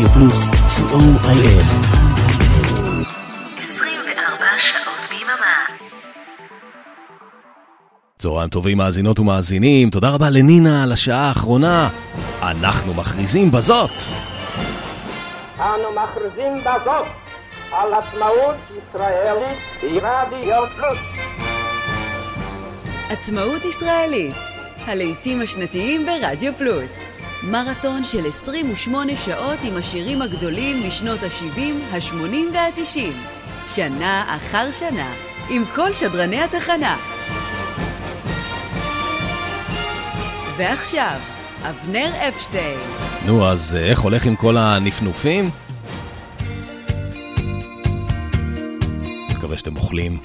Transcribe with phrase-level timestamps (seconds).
[0.00, 1.62] רדיו פלוס, co.il.
[3.58, 5.66] 24 שעות ביממה.
[8.18, 11.88] צהריים טובים מאזינות ומאזינים, תודה רבה לנינה על השעה האחרונה.
[12.42, 13.90] אנחנו מכריזים בזאת.
[15.58, 17.06] אנו מכריזים בזאת
[17.72, 20.98] על עצמאות ישראלית ברדיו פלוס.
[23.10, 24.34] עצמאות ישראלית,
[24.86, 27.09] הלעיתים השנתיים ברדיו פלוס.
[27.42, 31.60] מרתון של 28 שעות עם השירים הגדולים משנות ה-70,
[31.94, 33.12] ה-80 וה-90.
[33.74, 35.12] שנה אחר שנה,
[35.50, 36.96] עם כל שדרני התחנה.
[40.56, 41.16] ועכשיו,
[41.62, 42.78] אבנר אפשטיין.
[43.26, 45.50] נו, אז אה, איך הולך עם כל הנפנופים?
[49.30, 50.18] מקווה שאתם אוכלים.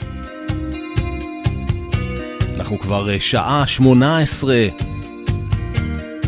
[2.58, 4.68] אנחנו כבר אה, שעה שמונה עשרה.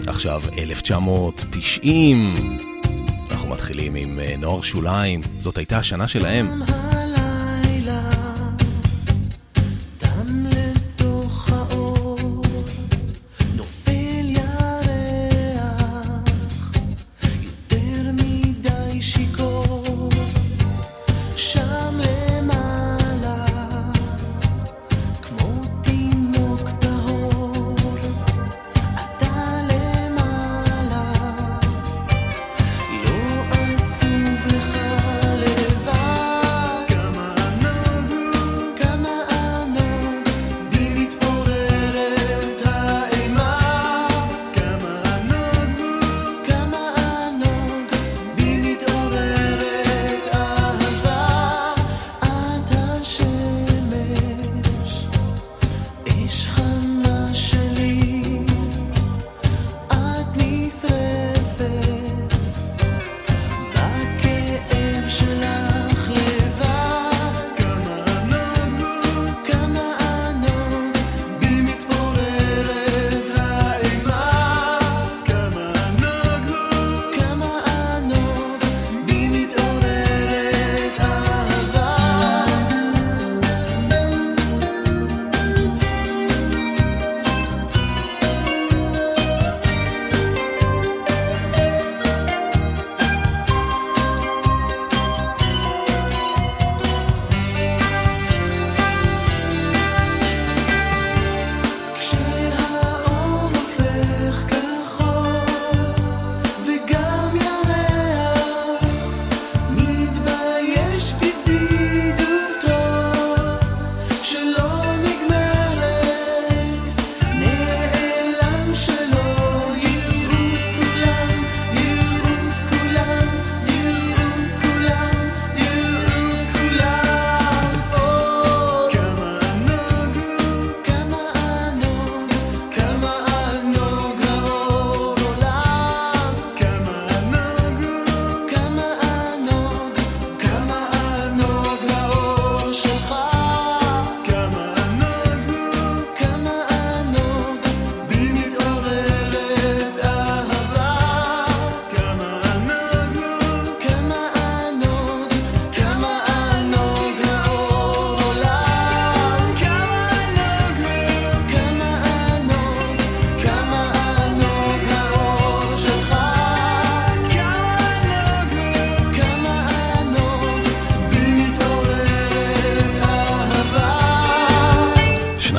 [0.07, 2.35] עכשיו 1990.
[3.31, 5.21] אנחנו מתחילים עם אה, נוער שוליים.
[5.39, 6.61] זאת הייתה השנה שלהם.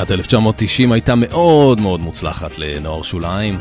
[0.09, 3.59] שנת 1990 הייתה מאוד מאוד מוצלחת לנוער שוליים.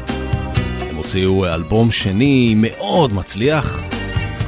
[0.81, 3.82] הם הוציאו אלבום שני מאוד מצליח.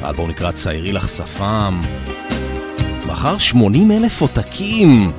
[0.02, 1.82] האלבום נקרא ציירי לך שפם.
[3.06, 5.12] מכר 80 אלף עותקים.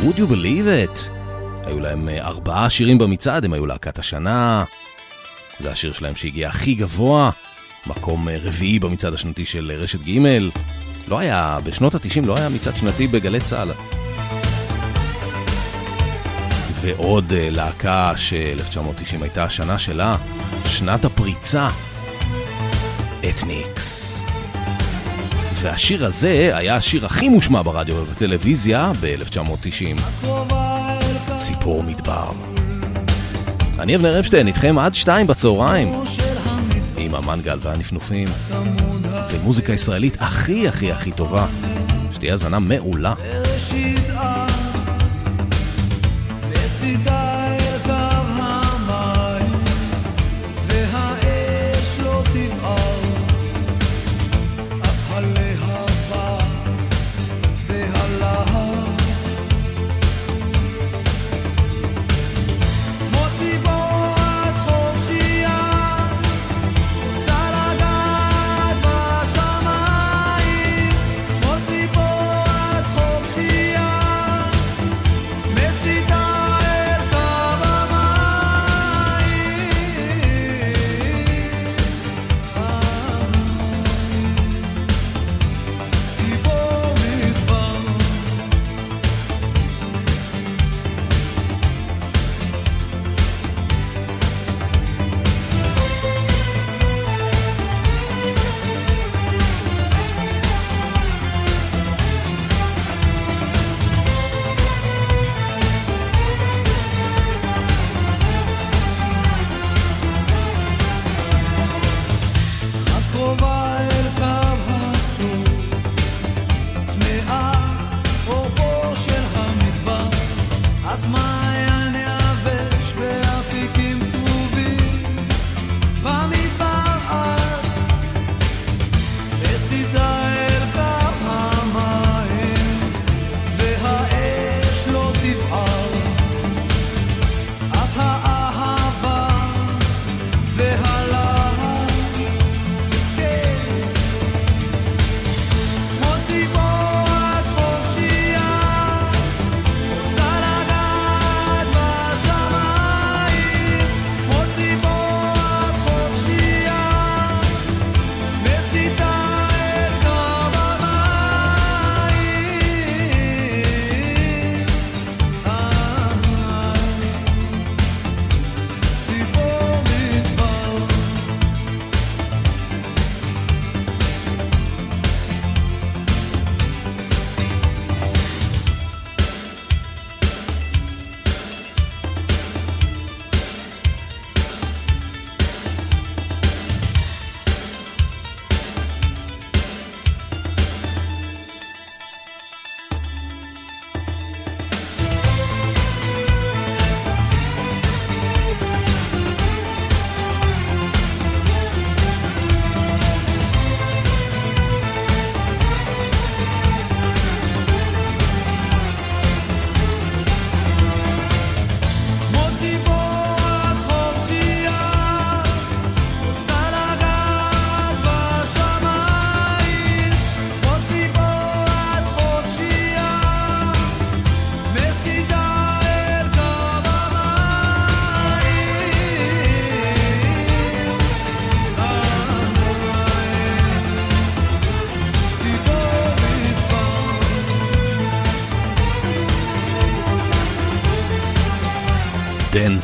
[0.00, 1.10] would you believe it?
[1.66, 4.64] היו להם אה, ארבעה שירים במצעד, הם היו להקת השנה.
[5.60, 7.30] זה השיר שלהם שהגיע הכי גבוה,
[7.86, 10.28] מקום אה, רביעי במצעד השנתי של רשת ג'.
[11.08, 13.97] לא היה, בשנות ה-90 לא היה מצעד שנתי בגלי צה"ל.
[16.80, 20.16] ועוד uh, להקה ש-1990 הייתה השנה שלה,
[20.66, 21.68] שנת הפריצה,
[23.28, 24.22] אתניקס.
[25.54, 30.26] והשיר הזה היה השיר הכי מושמע ברדיו ובטלוויזיה ב-1990.
[31.36, 32.30] ציפור מדבר.
[33.78, 35.92] אני אבנר אפשטיין, איתכם עד שתיים בצהריים.
[36.96, 38.28] עם המנגל והנפנופים.
[39.30, 41.46] ומוזיקה ישראלית הכי הכי הכי טובה.
[42.12, 43.14] שתהיה האזנה מעולה.
[43.56, 44.17] מסיתה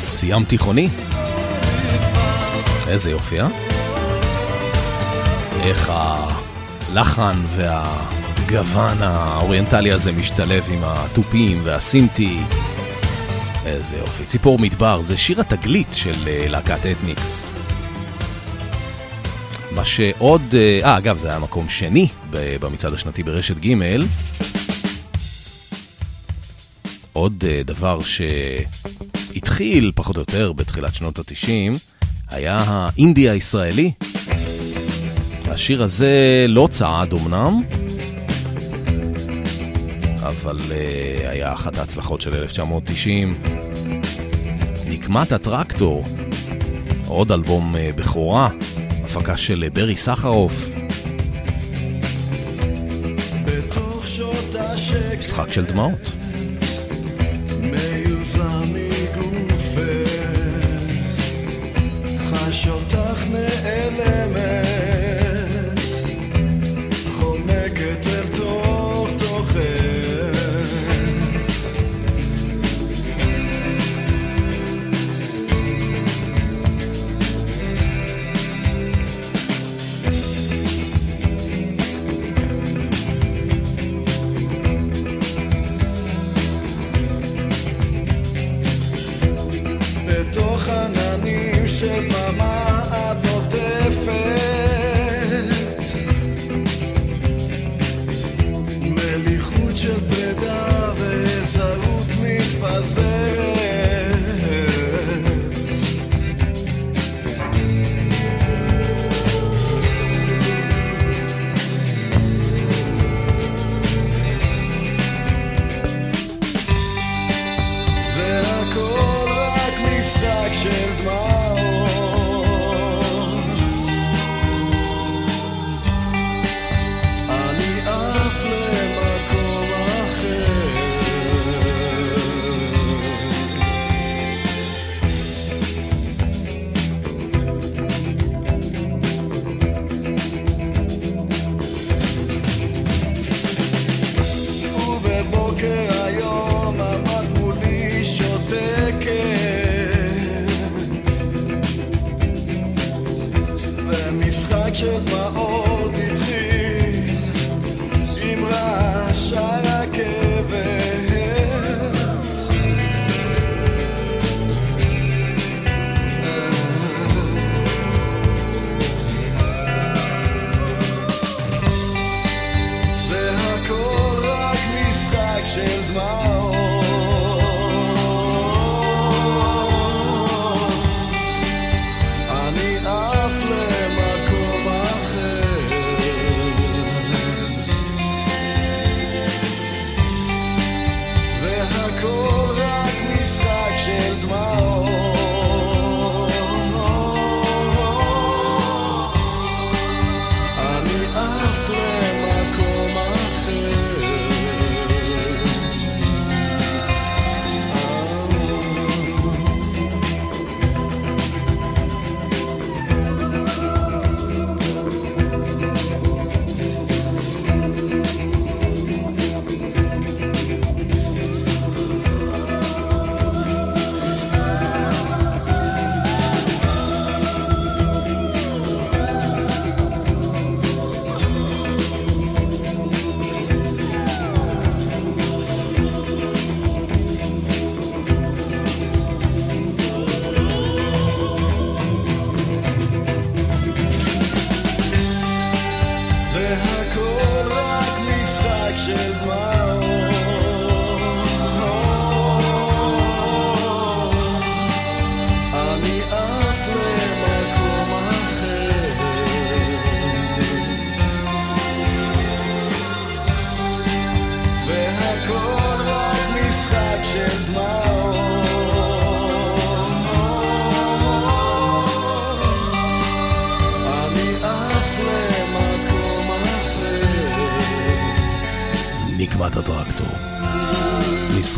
[0.04, 0.88] dance ים תיכוני.
[2.88, 3.48] איזה יופי, אה?
[5.62, 12.38] איך הלחן והגוון האוריינטלי הזה משתלב עם התופים והסינטי.
[13.66, 14.24] איזה יופי.
[14.24, 17.52] ציפור מדבר, זה שיר התגלית של אה, להקת אתניקס.
[19.70, 20.42] מה שעוד...
[20.54, 23.74] אה, אה, אגב, זה היה מקום שני במצעד השנתי ברשת ג'
[27.12, 27.98] עוד אה, דבר
[29.54, 31.78] שהתחיל פחות או יותר בתחילת שנות ה-90
[32.30, 33.92] היה האינדי הישראלי.
[35.48, 37.62] השיר הזה לא צעד אמנם,
[40.16, 40.72] אבל uh,
[41.28, 43.34] היה אחת ההצלחות של 1990.
[44.86, 46.04] נקמת הטרקטור,
[47.06, 48.48] עוד אלבום uh, בכורה,
[49.04, 50.70] הפקה של uh, ברי סחרוף.
[55.18, 56.23] משחק של דמעות.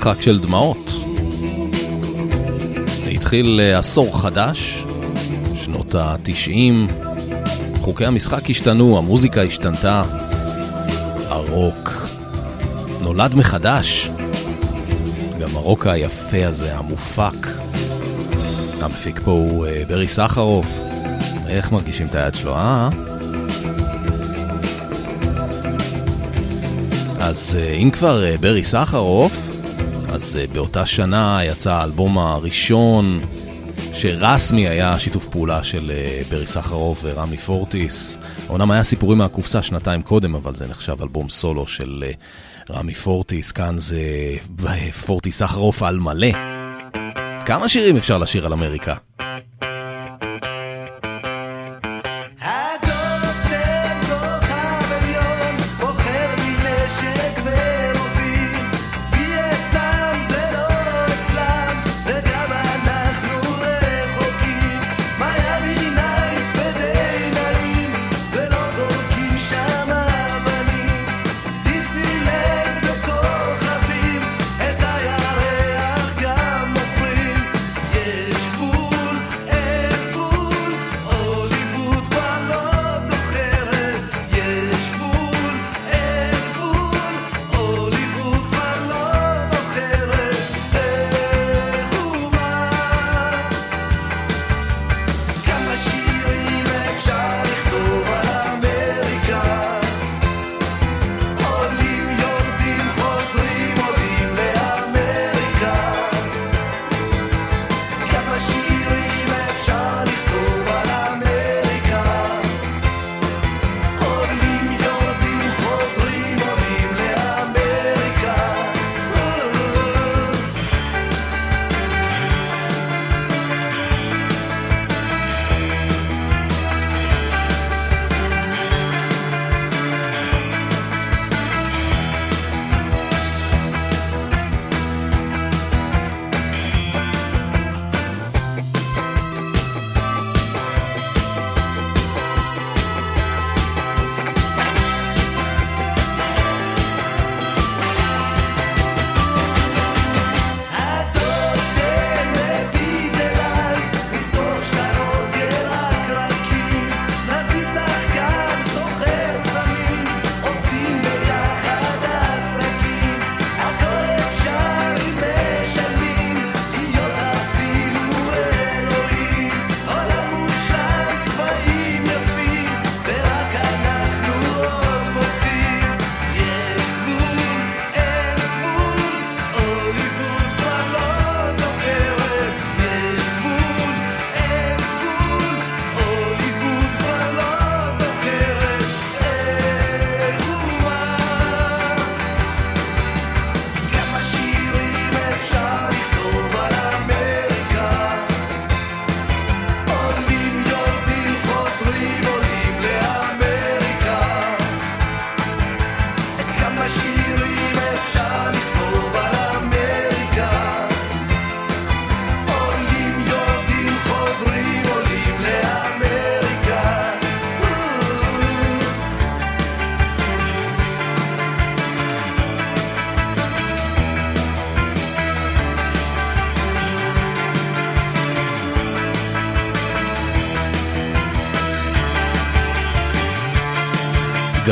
[0.06, 0.92] משחק של דמעות.
[3.12, 4.84] התחיל אה, עשור חדש,
[5.54, 6.92] שנות ה-90,
[7.80, 10.02] חוקי המשחק השתנו, המוזיקה השתנתה,
[11.28, 12.08] הרוק
[13.00, 14.10] נולד מחדש.
[15.40, 17.46] גם הרוק היפה הזה, המופק.
[18.80, 20.80] המפיק פה הוא אה, ברי סחרוף.
[21.46, 22.88] איך מרגישים את היד שלו, אה?
[27.20, 29.45] אז אה, אם כבר ברי סחרוף,
[30.16, 33.20] אז באותה שנה יצא האלבום הראשון
[33.94, 35.92] שרסמי היה שיתוף פעולה של
[36.30, 38.18] ברי סחרוף ורמי פורטיס.
[38.48, 42.04] אומנם היה סיפורים מהקופסה שנתיים קודם, אבל זה נחשב אלבום סולו של
[42.70, 44.00] רמי פורטיס, כאן זה
[45.06, 46.32] פורטיס סחרוף על מלא.
[47.46, 48.94] כמה שירים אפשר לשיר על אמריקה?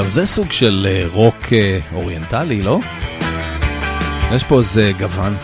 [0.04, 2.80] גם זה סוג של אה, רוק אה, אוריינטלי, לא?
[4.34, 5.36] יש פה איזה גוון.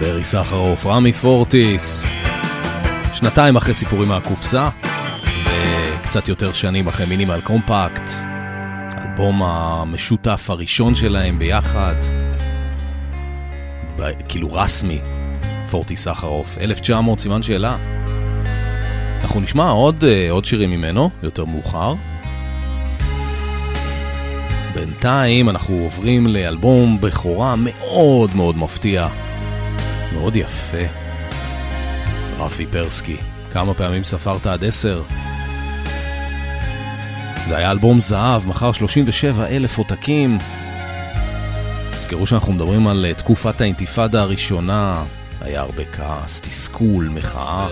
[0.00, 2.04] ברי סחרוף, רמי פורטיס,
[3.12, 4.68] שנתיים אחרי סיפורים מהקופסה,
[5.44, 8.10] וקצת יותר שנים אחרי מינימל קומפקט,
[8.98, 11.94] אלבום המשותף הראשון שלהם ביחד,
[13.98, 15.00] ב- כאילו רסמי,
[15.70, 17.95] פורטיס סחרוף, 1900 סימן שאלה.
[19.26, 21.94] אנחנו נשמע עוד, אה, עוד שירים ממנו, יותר מאוחר.
[24.74, 29.08] בינתיים אנחנו עוברים לאלבום בכורה מאוד מאוד מפתיע,
[30.12, 30.84] מאוד יפה.
[32.38, 33.16] רפי פרסקי,
[33.52, 35.02] כמה פעמים ספרת עד עשר?
[37.48, 40.38] זה היה אלבום זהב, מכר 37 אלף עותקים.
[41.90, 45.04] תזכרו שאנחנו מדברים על אה, תקופת האינתיפאדה הראשונה,
[45.40, 47.68] היה הרבה כעס, תסכול, מחאה.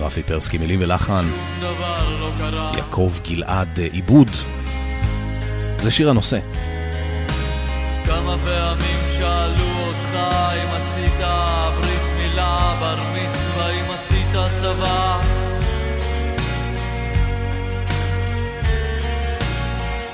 [0.00, 1.24] רפי פרסקי, מילים ולחן.
[1.62, 4.30] לא יעקב גלעד אה, עיבוד.
[5.78, 6.38] זה שיר הנושא.
[8.06, 10.14] כמה פעמים שאלו אותך
[10.54, 15.20] אם עשית ברית מילה, בר מצווה, אם עשית צבא.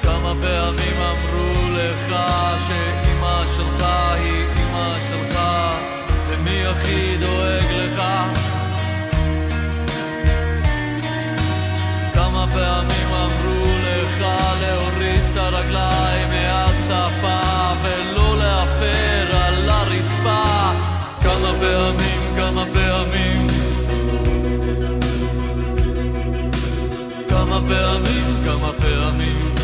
[0.03, 2.16] כמה פעמים אמרו לך
[2.68, 5.40] שאימא שלך היא אימא שלך,
[6.29, 8.03] ומי הכי דואג לך?
[12.55, 14.25] פעמים אמרו לך
[14.61, 17.40] להוריד את הרגליים מהשפה
[17.83, 20.45] ולא להפר על הרצפה.
[21.21, 23.47] כמה פעמים, כמה פעמים?
[27.29, 29.55] כמה פעמים, כמה פעמים?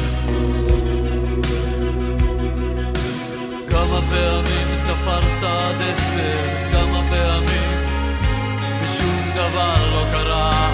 [3.69, 6.37] כמה פעמים ספרת עד עשר,
[6.73, 7.71] כמה פעמים?
[8.83, 10.70] ושום דבר לא קרה.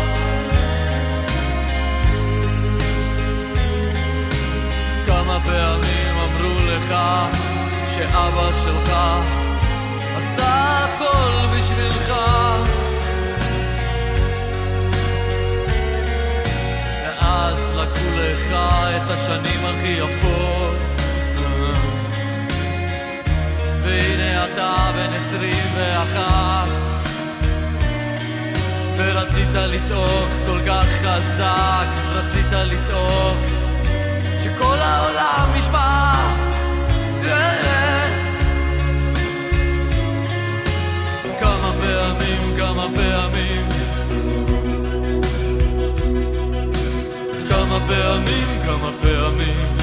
[7.94, 8.92] שאבא שלך
[10.16, 12.12] עשה הכל בשבילך.
[17.02, 18.52] ואז לקחו לך
[18.96, 20.76] את השנים הכי יפות.
[23.82, 26.68] והנה אתה בן עשרים ואחת.
[28.96, 33.36] ורצית לצעוק כל כך חזק, רצית לצעוק
[34.42, 36.15] שכל העולם ישמע
[41.40, 43.68] כמה פעמים, כמה פעמים.
[47.48, 49.76] כמה פעמים, כמה פעמים.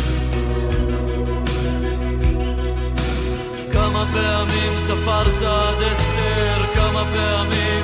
[3.74, 7.84] כמה פעמים ספרת עד עשר, כמה פעמים.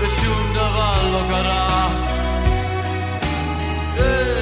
[0.00, 1.88] ושום דבר לא קרה.
[3.96, 4.37] כמה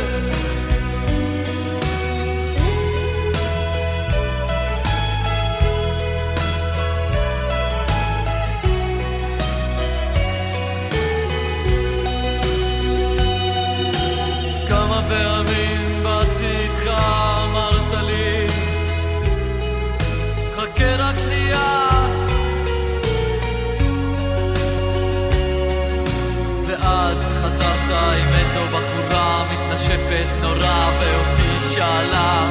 [29.97, 32.51] מתנשפת נורא, ואותי שאלה,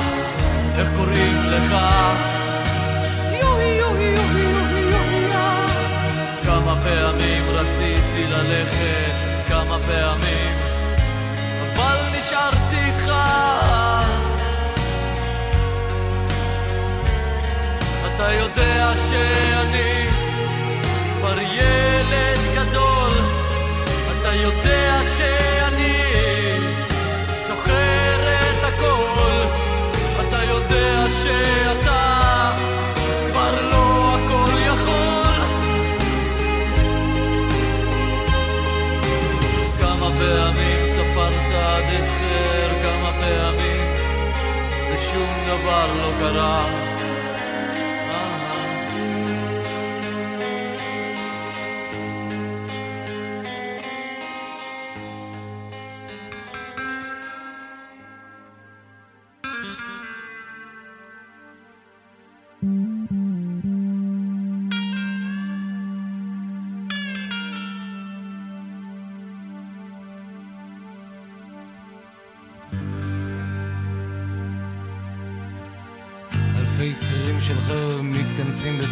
[0.78, 1.76] איך קוראים לך?
[3.32, 5.32] יואי יואי יואי יואי יואי
[6.44, 9.12] כמה פעמים רציתי ללכת,
[9.48, 10.56] כמה פעמים
[11.62, 13.12] אבל נשארתי איתך.
[18.16, 20.05] אתה יודע שאני
[46.32, 46.85] דבר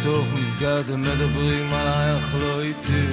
[0.04, 3.06] בתוך מסגד, הם מדברים עליי אך לא איתי.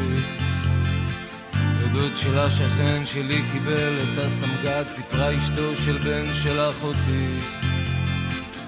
[1.53, 7.37] הדוד של השכן שלי קיבל את הסמג"ד, סיפרה אשתו של בן של אחותי.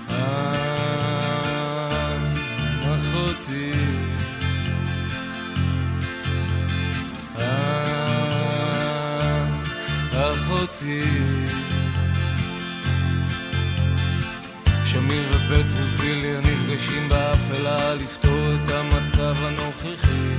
[0.10, 0.54] אה,
[2.82, 3.72] אחותי.
[7.40, 7.84] אה,
[10.12, 11.04] אחותי.
[14.84, 20.34] שמיר ופטרוזיליה נפגשים באפלה לפתור את המצב הנוכחי.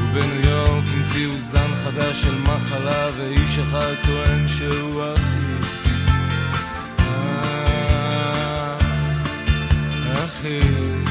[0.00, 5.68] ובניו יורק המציאו זן חדש של מחלה ואיש אחד טוען שהוא אחי.
[6.98, 8.78] אה,
[10.24, 11.03] אחי.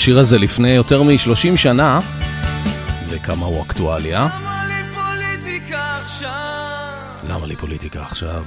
[0.00, 2.00] השיר הזה לפני יותר מ-30 שנה,
[3.08, 4.28] וכמה הוא אקטואליה.
[4.28, 6.30] למה לי פוליטיקה עכשיו?
[7.28, 8.44] למה לי פוליטיקה עכשיו?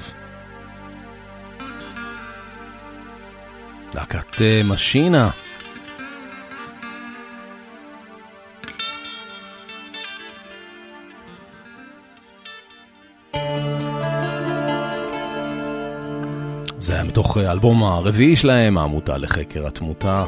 [3.96, 5.30] להקת אה, משינה.
[16.80, 20.26] זה היה מתוך האלבום הרביעי שלהם, העמותה לחקר התמותה.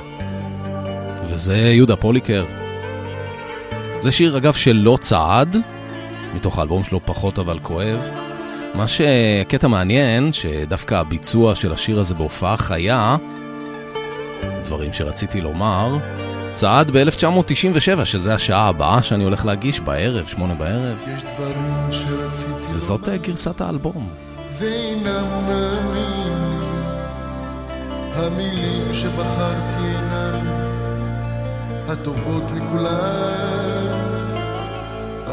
[1.35, 2.45] וזה יהודה פוליקר.
[4.01, 5.57] זה שיר, אגב, שלא צעד,
[6.35, 8.09] מתוך האלבום שלו פחות אבל כואב.
[8.73, 13.17] מה שקטע מעניין, שדווקא הביצוע של השיר הזה בהופעה חיה,
[14.63, 15.97] דברים שרציתי לומר,
[16.53, 20.97] צעד ב-1997, שזה השעה הבאה שאני הולך להגיש בערב, שמונה בערב.
[21.15, 24.09] יש דברים שרציתי וזאת אה, גרסת האלבום.
[24.59, 26.65] ואינם נעמים לי.
[28.15, 30.04] המילים שבחרתי
[31.87, 34.05] הטובות מכולן.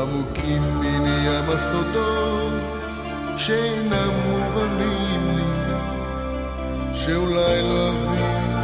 [0.00, 2.52] עמוקים מן ים הסודות
[3.36, 5.74] שאינם מובנים לי,
[6.94, 8.56] שאולי לא אבין,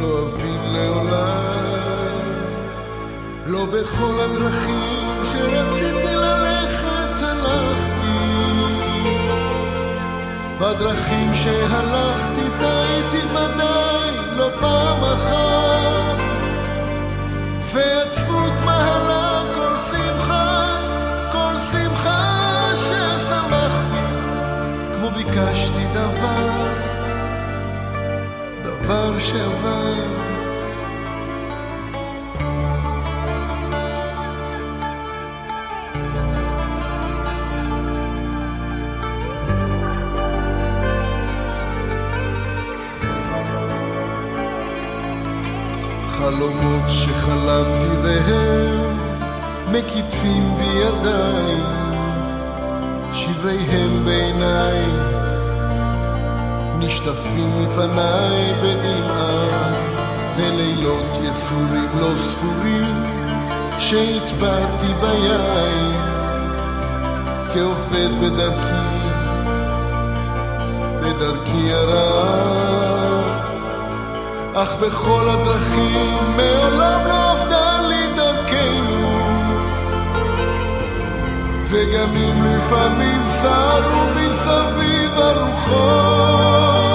[0.00, 1.58] לא אבין לעולם.
[3.46, 8.18] לא בכל הדרכים שרציתי ללכת הלכתי
[10.60, 15.27] בדרכים שהלכתי טעיתי ודאי לא פעם אחת
[29.28, 30.18] שעבד.
[46.08, 48.98] חלומות שחלמתי והם
[49.72, 51.56] מקיצים בידיי,
[53.12, 55.17] שבריהם בעיניי,
[56.78, 59.72] נשטפים מפניי בדמעה,
[60.36, 63.04] ולילות יסורים לא ספורים,
[63.78, 65.96] שהטבעתי ביין,
[67.54, 68.98] כעובד בדרכי,
[71.02, 72.68] בדרכי הרעה.
[74.62, 79.18] אך בכל הדרכים מעולם לא עבדה לי דרכנו
[81.70, 84.04] וגם אם לפעמים סרו
[84.48, 86.87] מסביב הרוחות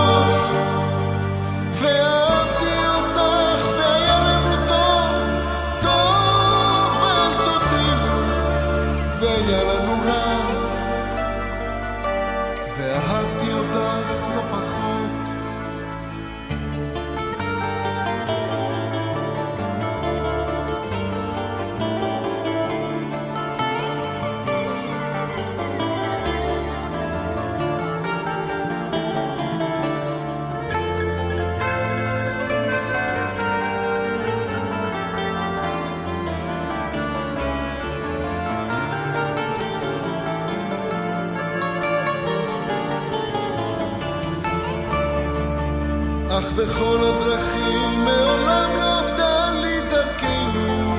[46.40, 50.94] אך בכל הדרכים מעולם לא עבדה לי דרכנו.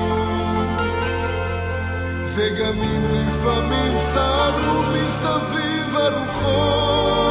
[2.35, 7.24] וגם אם לפעמים סערו מסביב הרוחות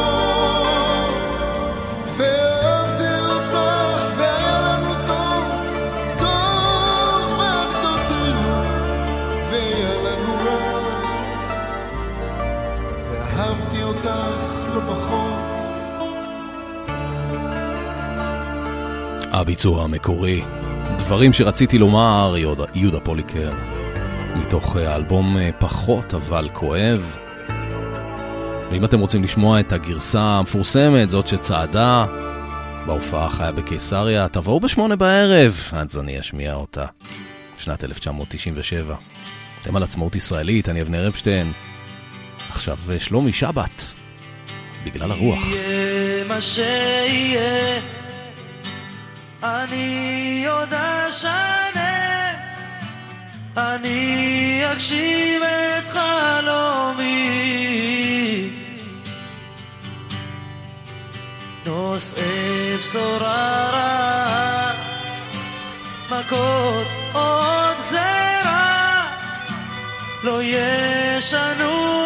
[19.39, 20.43] הביצוע המקורי.
[20.97, 23.51] דברים שרציתי לומר, יהודה, יהודה פוליקר,
[24.35, 27.17] מתוך אה, האלבום אה, פחות אבל כואב.
[28.71, 32.05] ואם אתם רוצים לשמוע את הגרסה המפורסמת, זאת שצעדה
[32.85, 36.85] בהופעה החיה בקיסריה, תבואו בשמונה בערב, אז אני אשמיע אותה.
[37.57, 38.95] שנת 1997.
[39.61, 41.51] אתם על עצמאות ישראלית, אני אבנר אפשטיין.
[42.49, 43.83] עכשיו אה, שלומי שבת,
[44.85, 45.39] בגלל הרוח.
[45.45, 47.81] יהיה מה שיהיה,
[49.45, 52.31] אני עוד אשנה,
[53.57, 57.15] אני אגשים את חלומי.
[61.65, 64.71] נושאי בשורה רעה,
[66.05, 69.05] מכות עוד גזרה,
[70.23, 72.04] לא ישנו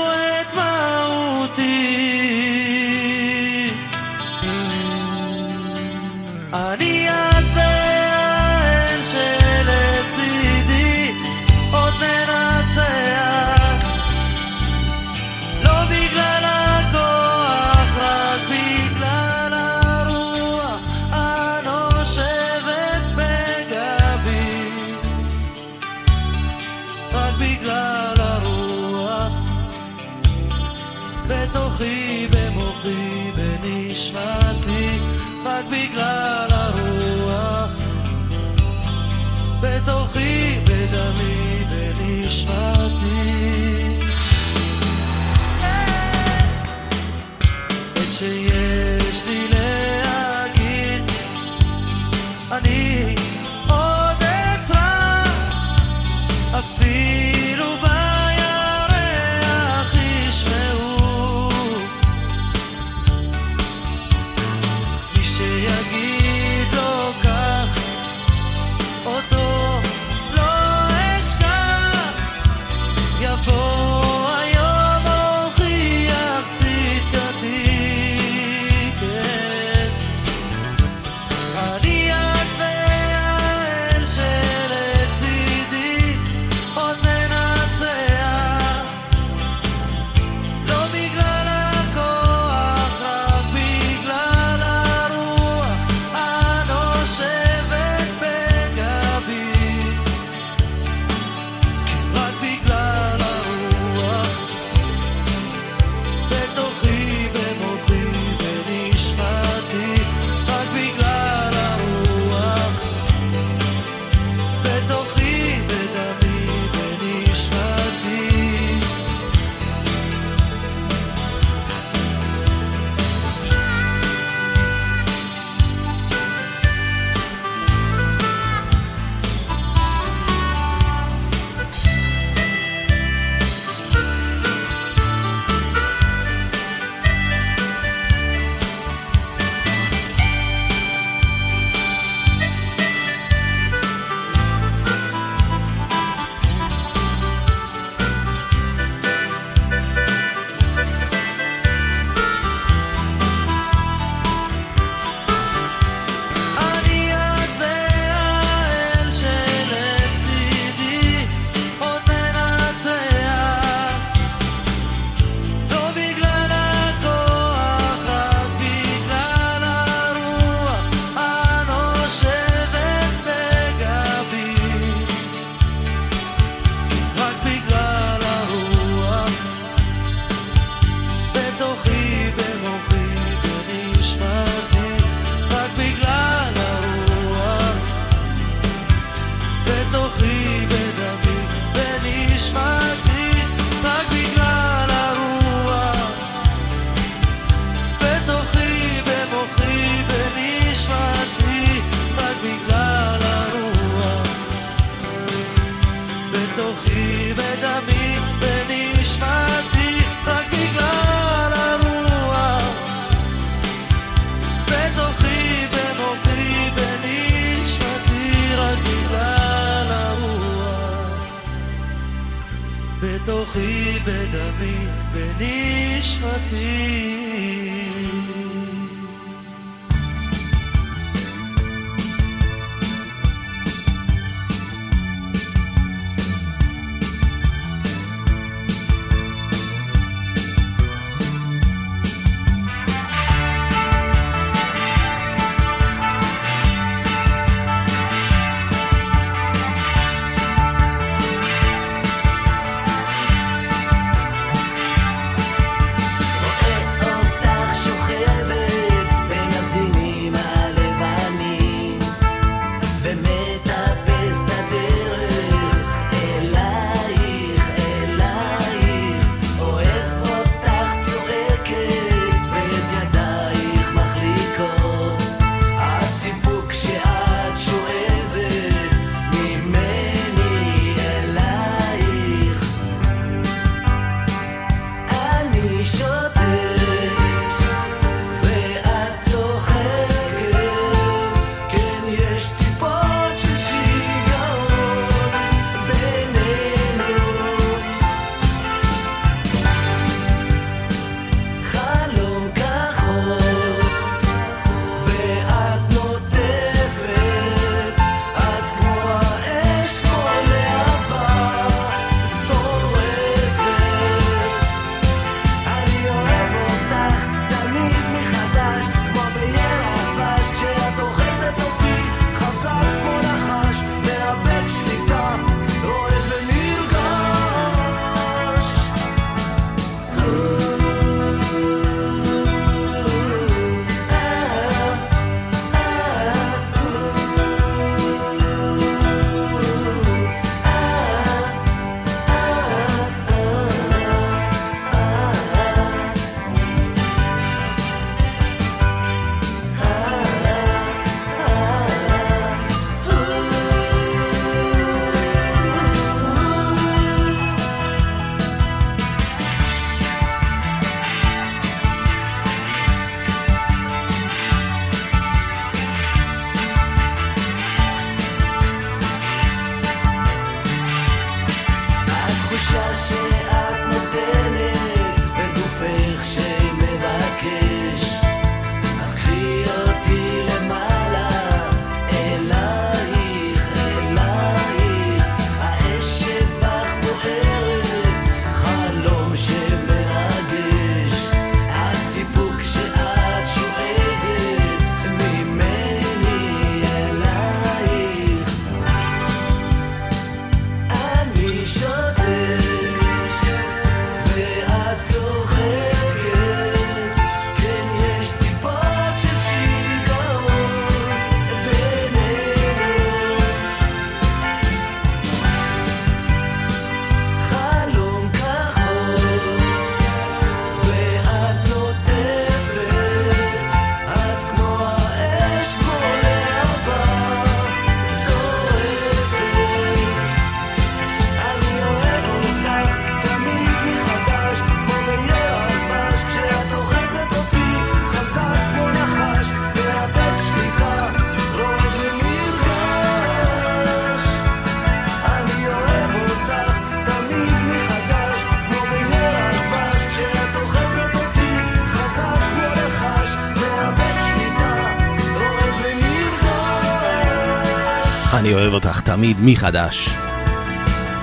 [459.10, 460.10] תמיד מחדש,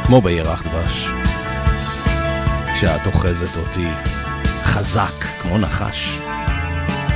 [0.05, 1.09] כמו בירח דבש.
[2.75, 3.87] כשאת אוחזת אותי
[4.63, 6.19] חזק כמו נחש.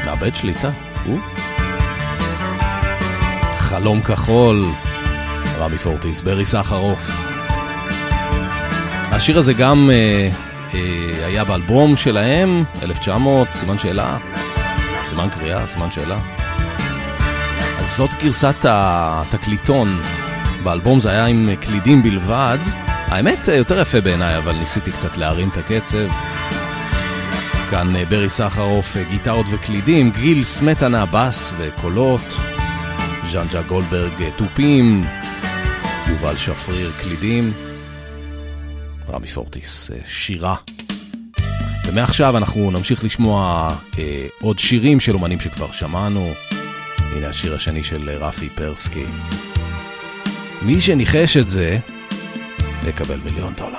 [0.05, 0.71] מאבד שליטה,
[1.05, 1.19] הוא?
[3.59, 4.65] חלום כחול,
[5.59, 7.11] רמי פורטיס, ברי סחרוף.
[9.13, 10.31] השיר הזה גם אה,
[10.75, 14.19] אה, היה באלבום שלהם, 1900, סימן שאלה,
[15.09, 16.19] סימן קריאה, סימן שאלה.
[17.81, 20.03] אז זאת גרסת התקליטון.
[20.63, 22.59] באלבום זה היה עם קלידים בלבד.
[22.87, 26.09] האמת, יותר יפה בעיניי, אבל ניסיתי קצת להרים את הקצב.
[27.71, 32.21] כאן אה, ברי סחרוף, אה, גיטרות וקלידים, גיל סמטנה, בס וקולות,
[33.31, 35.05] ז'אנג'ה גולדברג, אה, תופים,
[36.09, 37.53] יובל שפריר, קלידים,
[39.09, 40.57] רמי פורטיס, שירה.
[41.87, 43.69] ומעכשיו אנחנו נמשיך לשמוע
[44.41, 46.33] עוד שירים של אומנים שכבר שמענו.
[46.99, 49.05] הנה השיר השני של רפי פרסקי.
[50.63, 51.79] מי שניחש את זה,
[52.89, 53.79] יקבל מיליון דולר.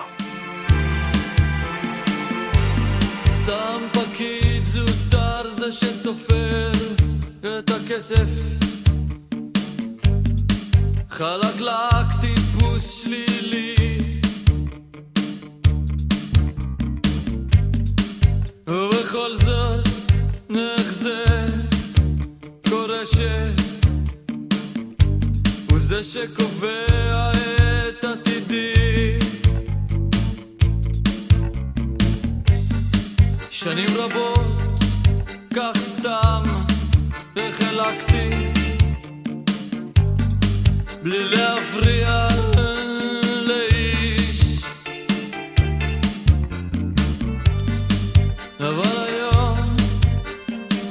[3.43, 6.71] סתם פקיד זוטר זה שסופר
[7.41, 8.27] את הכסף
[11.09, 13.75] חלקלק טיפוס שלילי
[18.67, 19.88] ובכל זאת
[20.49, 21.25] נחזה
[22.69, 23.61] קורה.
[25.91, 27.31] זה שקובע
[27.89, 29.19] את עתידי.
[33.49, 34.47] שנים רבות,
[35.55, 36.43] כך סתם
[37.35, 38.29] החלקתי
[41.03, 42.27] בלי להפריע
[43.47, 44.63] לאיש.
[48.59, 49.55] אבל היום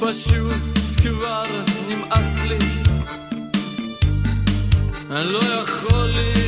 [0.01, 0.63] פשוט
[1.03, 1.70] כבר
[5.11, 6.40] אני לא יכול להיות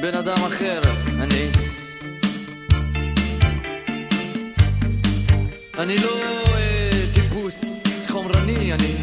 [0.00, 0.80] בן אדם אחר,
[1.20, 1.48] אני
[5.78, 6.18] אני לא
[6.56, 7.60] אה, טיפוס
[8.08, 8.94] חומרני, אני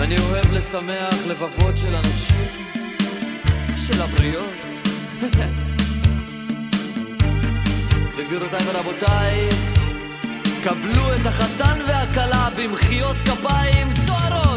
[0.00, 2.46] אני אוהב לשמח לבבות של אנשים,
[3.86, 4.54] של הבריות.
[8.16, 9.48] וגבירותיי ורבותיי,
[10.64, 14.55] קבלו את החתן והכלה במחיאות כפיים סוערות.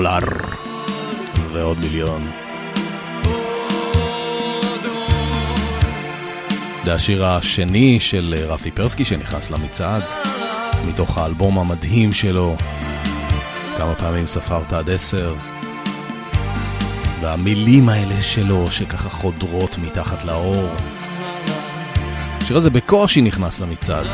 [0.00, 0.18] דולר.
[1.52, 2.30] ועוד מיליון.
[6.84, 10.02] זה השיר השני של רפי פרסקי שנכנס למצעד,
[10.86, 12.56] מתוך האלבום המדהים שלו,
[13.76, 15.34] כמה פעמים ספרת עד עשר.
[17.20, 20.68] והמילים האלה שלו שככה חודרות מתחת לאור.
[22.42, 24.06] השיר הזה בקושי נכנס למצעד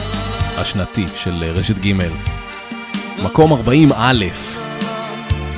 [0.57, 1.93] השנתי של רשת ג'
[3.22, 4.24] מקום 40 א'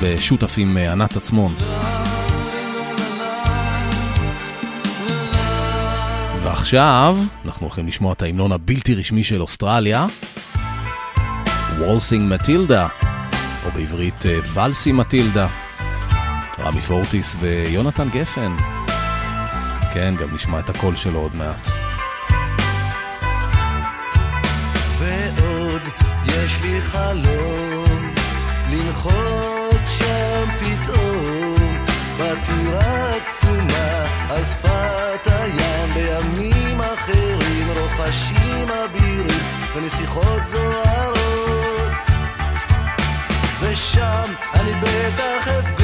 [0.01, 1.55] בשותפים ענת עצמון.
[6.43, 10.07] ועכשיו אנחנו הולכים לשמוע את ההמנון הבלתי רשמי של אוסטרליה,
[11.77, 12.87] וולסינג מטילדה,
[13.65, 14.23] או בעברית
[14.53, 15.47] ולסי מטילדה,
[16.59, 18.55] רמי פורטיס ויונתן גפן.
[19.93, 21.67] כן, גם נשמע את הקול שלו עוד מעט.
[24.97, 25.81] ועוד
[26.25, 28.13] יש לי חלום
[28.71, 29.58] לנחות
[29.99, 31.55] שם פתאום.
[32.17, 39.39] בטירה הקסומה על שפת הים בימים אחרים רוחשים אבירים
[39.75, 41.19] ונסיכות זוהרות.
[43.61, 45.78] ושם אני בטח אפגוש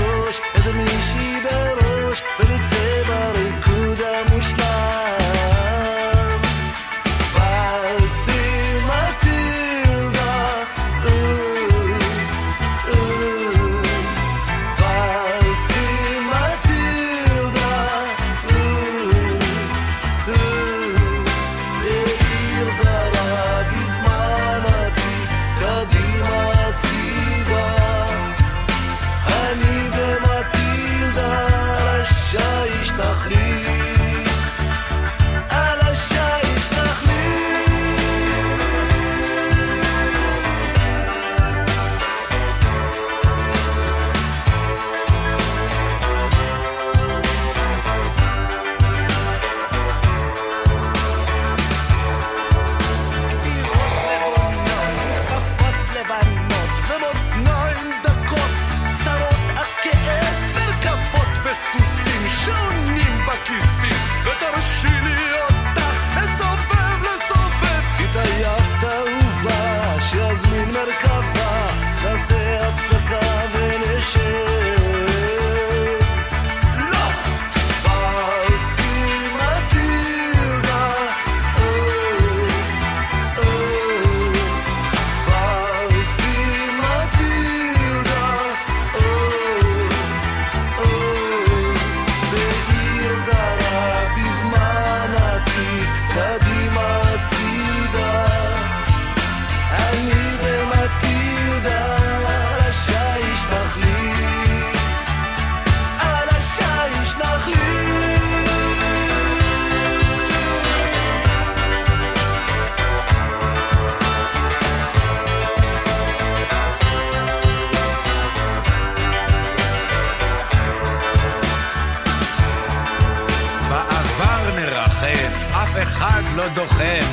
[126.46, 127.06] לא דוחף,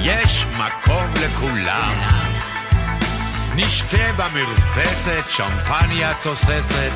[0.00, 1.92] יש מקום לכולם.
[3.56, 6.90] נשתה במרפסת, שמפניה תוססת,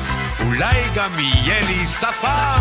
[0.45, 2.59] אולי גם יהיה לי שפם.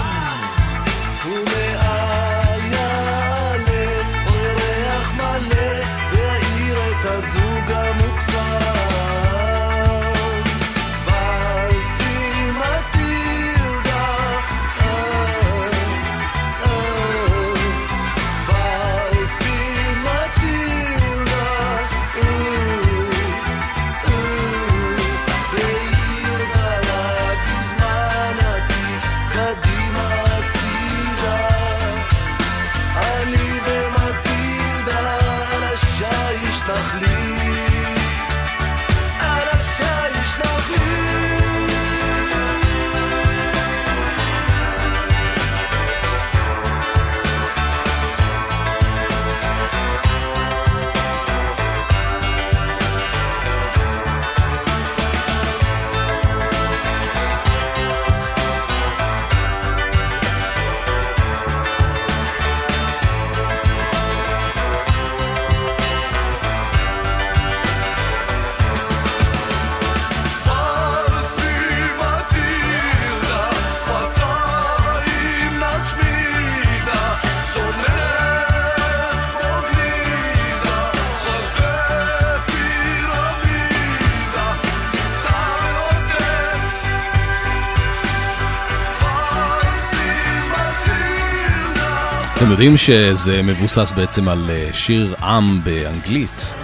[92.60, 96.54] יודעים שזה מבוסס בעצם על אה, שיר עם באנגלית,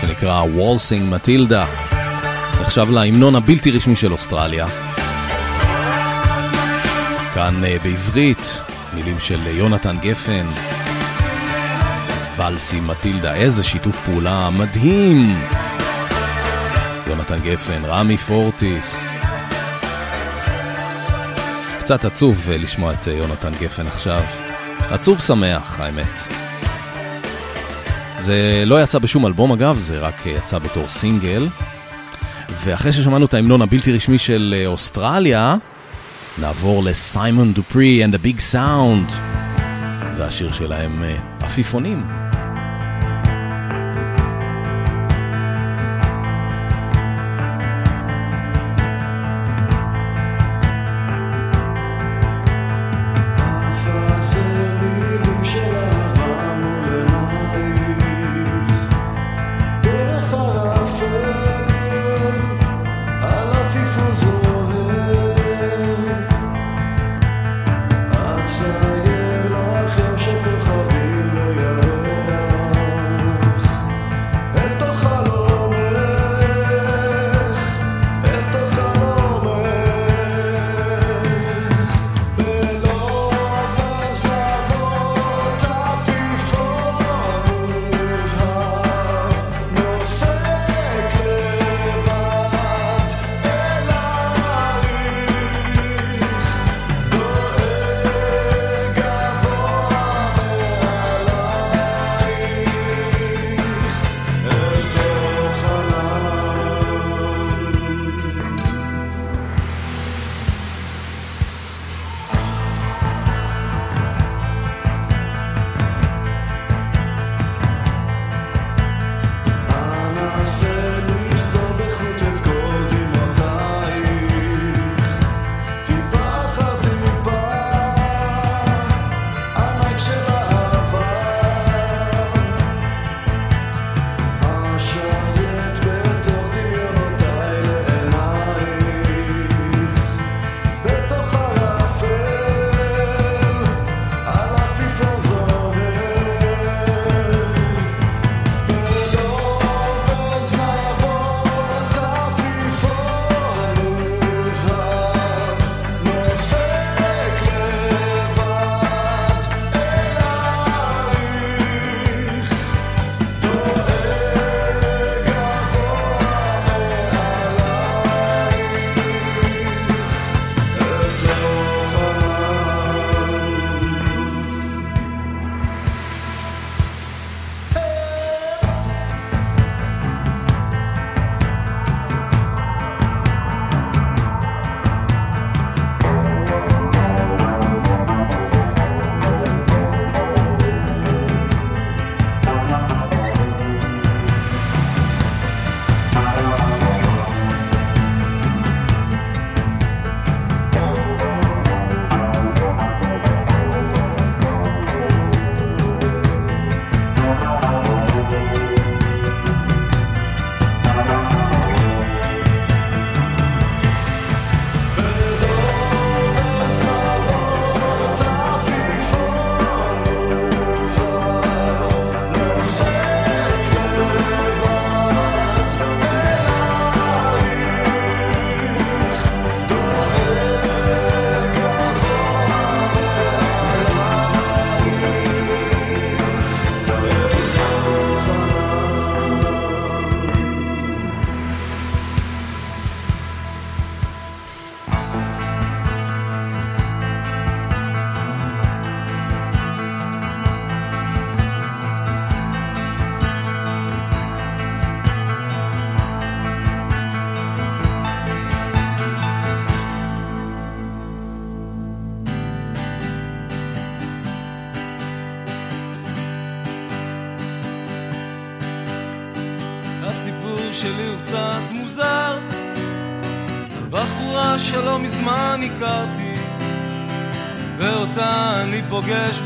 [0.00, 1.66] שנקרא וולסינג מטילדה,
[2.60, 4.66] נחשב להמנון הבלתי רשמי של אוסטרליה.
[7.34, 8.60] כאן אה, בעברית,
[8.94, 10.46] מילים של יונתן גפן,
[12.36, 15.36] ולסי מטילדה, איזה שיתוף פעולה מדהים!
[17.06, 19.15] יונתן גפן, רמי פורטיס.
[21.86, 24.22] קצת עצוב אה, לשמוע את אה, יונתן גפן עכשיו.
[24.90, 26.18] עצוב שמח, האמת.
[28.20, 31.48] זה לא יצא בשום אלבום אגב, זה רק אה, יצא בתור סינגל.
[32.64, 35.56] ואחרי ששמענו את ההמנון הבלתי רשמי של אוסטרליה,
[36.38, 39.12] נעבור לסיימון דופרי and the Big Sound,
[40.16, 41.02] והשיר שלהם
[41.40, 42.25] עפיפונים.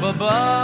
[0.03, 0.59] above.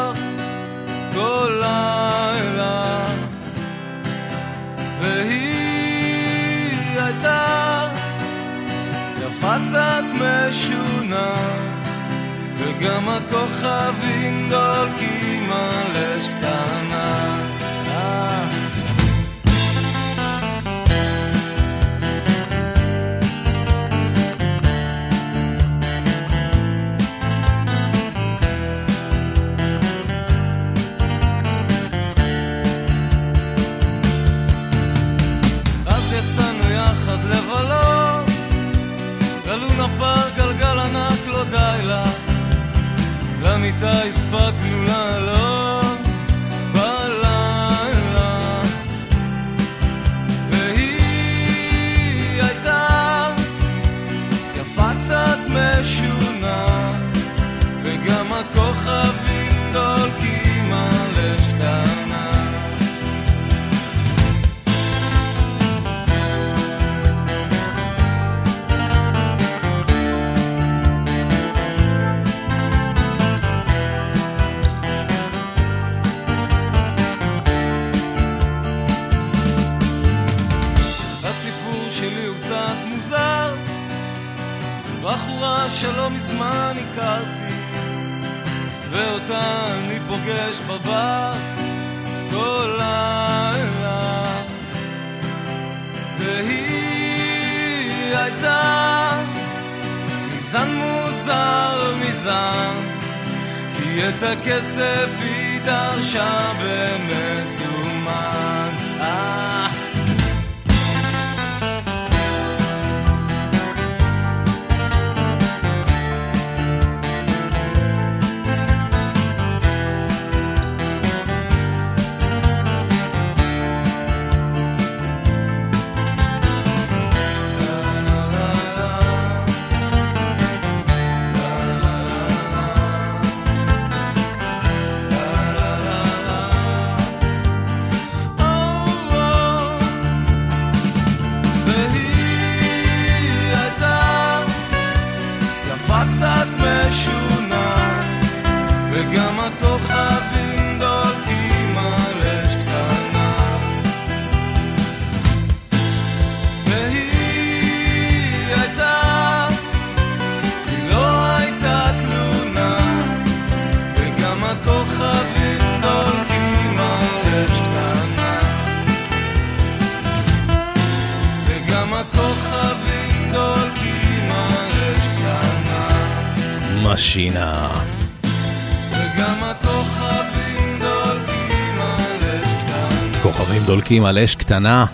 [183.96, 184.86] דולקים על אש קטנה.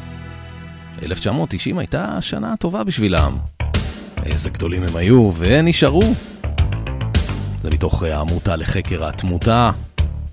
[1.02, 3.36] 1990 הייתה שנה טובה בשבילם.
[4.24, 6.02] איזה גדולים הם היו, ונשארו.
[7.62, 9.70] זה מתוך אה, העמותה לחקר התמותה.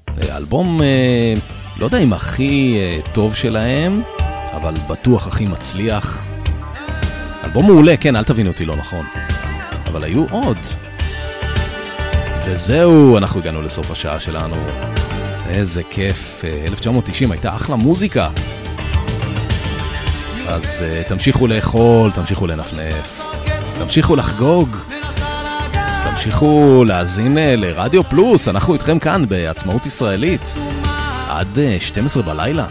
[0.07, 1.33] אה, אלבום, אה,
[1.77, 4.01] לא יודע אם הכי אה, טוב שלהם,
[4.53, 6.23] אבל בטוח הכי מצליח.
[7.43, 9.05] אלבום מעולה, כן, אל תבינו אותי לא נכון.
[9.87, 10.57] אבל היו עוד.
[12.45, 14.55] וזהו, אנחנו הגענו לסוף השעה שלנו.
[15.49, 16.41] איזה כיף.
[16.45, 18.29] אה, 1990 הייתה אחלה מוזיקה.
[20.49, 23.21] אז uh, תמשיכו לאכול, תמשיכו לנפנף,
[23.79, 24.75] תמשיכו לחגוג,
[26.11, 30.53] תמשיכו להאזין uh, לרדיו פלוס, אנחנו איתכם כאן בעצמאות ישראלית,
[31.29, 32.65] עד uh, 12 בלילה.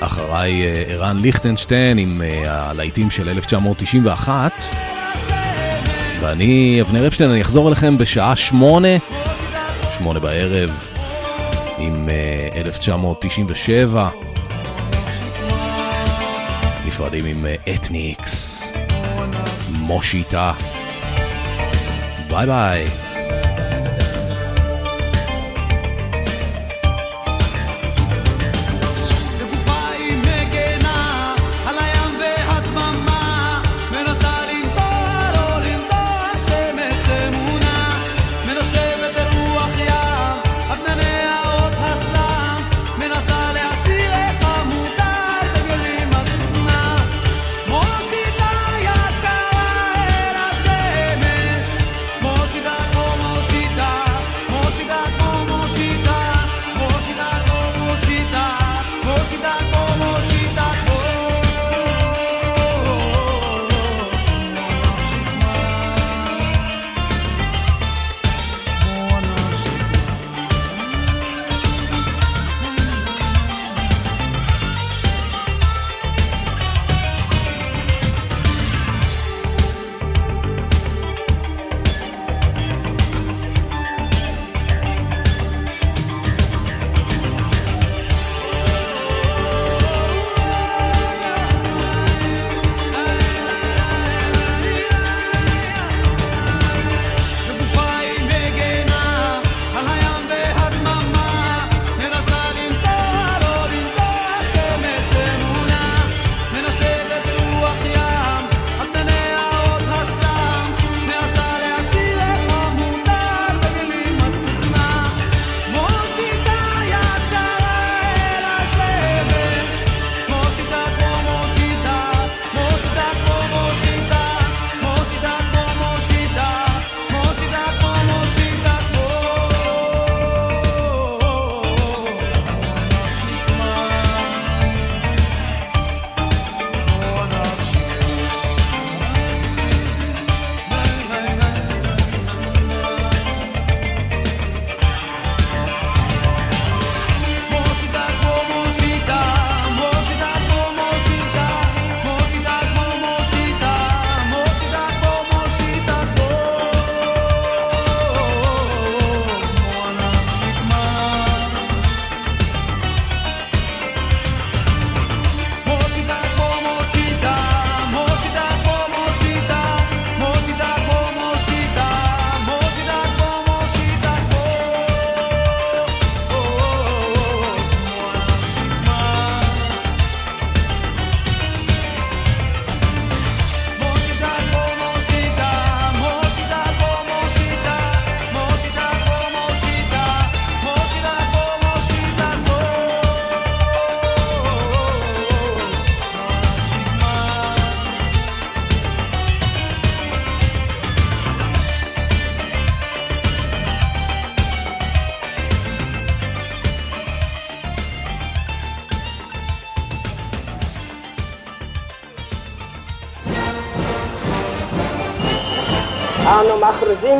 [0.00, 4.52] אחריי uh, ערן ליכטנשטיין עם uh, הלהיטים של 1991.
[6.20, 8.88] ואני, אבנר אפשטיין, אני אחזור אליכם בשעה שמונה,
[9.98, 10.95] שמונה בערב,
[11.78, 14.08] עם uh, 1997.
[16.86, 18.72] נפרדים עם אתניקס,
[19.78, 20.52] מושיטה.
[22.28, 23.05] ביי ביי.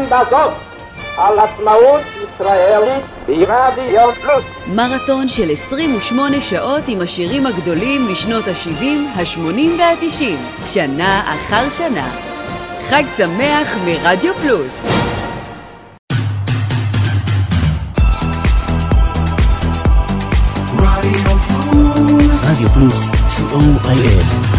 [0.06, 0.52] בזאת
[1.16, 4.44] על עצמאות ישראלית ברדיו פלוס.
[4.66, 8.84] מרתון של 28 שעות עם השירים הגדולים משנות ה-70,
[9.16, 10.22] ה-80 וה-90,
[10.66, 12.08] שנה אחר שנה.
[12.88, 14.76] חג שמח מרדיו פלוס.
[22.42, 24.55] רדיו פלוס, co.il